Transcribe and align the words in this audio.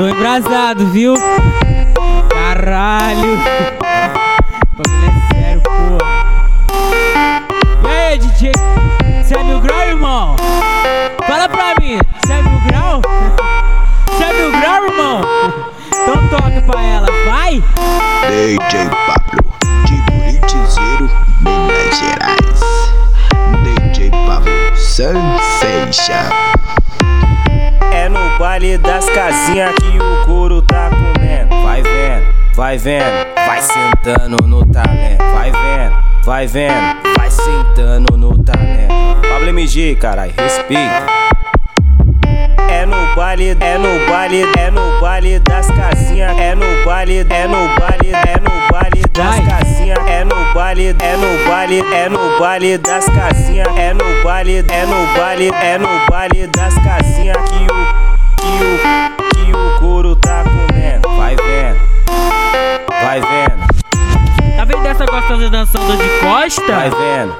Tô 0.00 0.08
embrasado, 0.08 0.86
viu? 0.86 1.12
Caralho. 2.30 3.36
Bagulho 4.72 5.04
é 5.04 5.34
sério, 5.34 5.60
porra. 5.60 7.44
E 7.84 7.86
aí, 7.86 8.18
DJ? 8.18 8.52
Cê 9.22 9.34
é 9.34 9.42
mil 9.42 9.60
grau, 9.60 9.80
irmão? 9.82 10.36
Fala 11.26 11.50
pra 11.50 11.74
mim, 11.78 11.98
cê 12.24 12.32
é 12.32 12.40
mil 12.40 12.60
grau? 12.66 13.02
Cê 14.16 14.24
é 14.24 14.32
mil 14.32 14.50
grau, 14.58 14.84
irmão? 14.86 15.20
Então 15.88 16.28
toca 16.28 16.62
pra 16.62 16.82
ela, 16.82 17.08
vai! 17.26 17.62
DJ 18.26 18.88
Pablo, 19.06 19.44
de 19.84 19.96
Buritizeiro, 20.12 21.10
Minas 21.42 21.98
Gerais. 21.98 22.60
DJ 23.62 24.10
Pablo, 24.12 24.50
Sensation. 24.78 26.49
No 28.40 28.46
baile 28.46 28.78
das 28.78 29.04
casinhas 29.10 29.74
que 29.74 29.98
o 29.98 30.24
couro 30.24 30.62
tá 30.62 30.88
comendo. 30.88 31.62
Vai 31.62 31.82
vendo, 31.82 32.26
vai 32.54 32.78
vendo, 32.78 33.26
vai 33.46 33.60
sentando 33.60 34.46
no 34.46 34.64
talento. 34.64 35.22
Vai 35.34 35.52
vendo, 35.52 35.96
vai 36.24 36.46
vendo, 36.46 37.16
vai 37.18 37.30
sentando 37.30 38.16
no 38.16 38.42
talento. 38.42 38.94
Pablo 39.28 39.50
MG, 39.50 39.94
carai, 39.96 40.32
respeita. 40.34 41.04
É 42.70 42.86
no 42.86 43.14
baile, 43.14 43.58
é 43.60 43.76
no 43.76 44.10
baile, 44.10 44.46
é 44.58 44.70
no 44.70 45.00
baile 45.02 45.38
das 45.40 45.66
casinhas. 45.66 46.38
É 46.38 46.54
no 46.54 46.84
baile, 46.86 47.26
é 47.28 47.46
no 47.46 47.68
baile, 47.78 48.10
é 48.10 48.40
no 48.40 48.72
baile 48.72 49.02
das 49.12 49.40
casinhas. 49.40 49.98
É 50.06 50.24
no 50.24 50.54
baile, 50.54 50.96
é 50.98 51.16
no 51.18 51.46
baile, 51.46 51.84
é 51.92 52.08
no 52.08 52.38
baile 52.40 52.78
das 52.78 53.04
casinhas. 53.04 53.68
É 53.76 53.92
no 53.92 54.24
baile, 54.24 54.64
é 54.66 54.86
no 54.86 55.14
baile, 55.14 55.50
é 55.62 55.76
no 55.76 56.06
baile 56.08 56.46
das 56.46 56.74
casinhas 56.78 57.36
que 57.50 57.70
o 57.70 58.09
que 58.40 58.64
o 58.64 59.44
que 59.44 59.52
o 59.52 59.78
couro 59.78 60.16
tá 60.16 60.42
comendo. 60.44 61.08
Vai 61.16 61.36
vendo, 61.36 61.80
vai 63.02 63.20
vendo, 63.20 64.56
Tá 64.56 64.64
vendo 64.64 64.86
essa 64.86 65.06
gostosa 65.06 65.50
dançando 65.50 65.96
de 65.96 66.08
costa? 66.20 66.72
vai 66.72 66.90
vendo. 66.90 67.34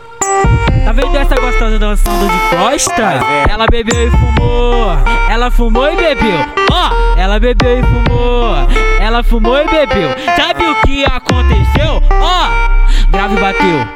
Tá 0.84 0.93
vendo 0.93 1.17
essa 1.17 1.34
gostosa 1.34 1.78
dançando 1.78 2.28
de 2.28 2.56
costa? 2.56 3.03
Vai 3.03 3.19
vendo. 3.19 3.51
Ela 3.51 3.67
bebeu 3.67 4.09
e 4.09 4.11
fumou. 4.11 4.87
Ela 5.28 5.51
fumou 5.51 5.93
e 5.93 5.97
bebeu. 5.97 6.39
Ó, 6.73 6.91
ela 7.19 7.39
bebeu 7.39 7.78
e 7.78 7.83
fumou. 7.83 8.55
Ela 8.98 9.23
fumou 9.23 9.56
e 9.59 9.65
bebeu. 9.67 10.11
Sabe 10.37 10.65
o 10.65 10.75
que 10.83 11.05
aconteceu? 11.05 12.03
Ó, 12.21 12.48
grave 13.11 13.37
bateu. 13.37 13.87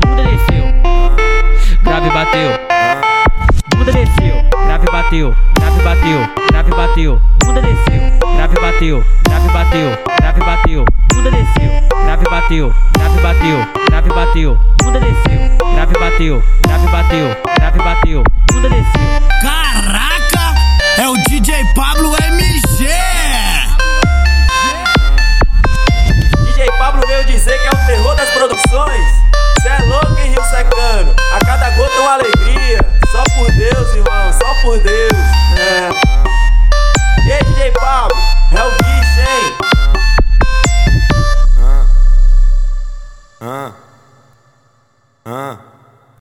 Bunda 0.00 0.22
desceu. 0.22 0.64
Grave 1.82 2.10
bateu. 2.10 2.50
Bunda 3.76 3.92
desceu. 3.92 4.44
Grave 4.66 4.86
bateu. 4.90 5.34
Bateu. 5.84 6.18
Grave 6.50 6.70
bateu. 6.70 7.20
Bunda 7.44 7.60
desceu. 7.60 8.18
Grave 8.36 8.54
bateu. 8.58 9.04
Grave 9.28 9.48
bateu. 9.48 9.98
Grave 10.18 10.40
bateu. 10.40 10.84
Bunda 11.12 11.30
desceu. 11.30 12.04
Grave 12.04 12.24
bateu. 12.30 12.74
Grave 12.96 13.20
bateu. 13.20 13.66
Grave 13.90 14.08
bateu. 14.08 14.58
Bunda 14.82 15.00
desceu. 15.00 15.74
Grave 15.74 15.98
bateu. 15.98 16.44
Grave 16.66 16.86
bateu. 16.86 17.36
Grave 17.58 17.78
bateu. 17.78 18.24
Bunda 18.50 18.68
desceu. 18.70 19.02
Caraca, 19.42 20.54
é 20.96 21.06
o 21.06 21.14
DJ 21.28 21.62
Pablo 21.74 22.16
MG. 22.16 22.88
DJ 26.46 26.66
Pablo 26.78 27.02
veio 27.06 27.24
dizer 27.26 27.58
que 27.60 27.66
é 27.66 27.70
o 27.70 27.86
terror 27.86 28.14
das 28.16 28.30
produções. 28.30 29.04
Cê 29.60 29.68
é 29.68 29.82
louco, 29.82 30.18
hein, 30.18 30.30
Rio 30.30 30.44
Secano? 30.44 31.14
A 31.34 31.44
cada 31.44 31.70
gota 31.70 32.00
uma 32.00 32.14
alegria. 32.14 32.78
Só 33.12 33.22
por 33.36 33.50
Deus, 33.52 33.94
irmão, 33.94 34.32
só 34.32 34.54
por 34.62 34.78
Deus. 34.78 35.13
Huh? 43.44 43.83